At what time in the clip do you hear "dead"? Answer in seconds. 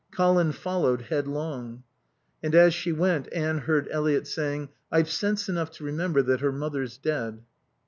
6.97-7.43